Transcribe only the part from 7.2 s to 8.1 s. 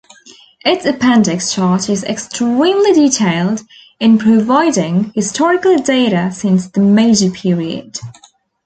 period.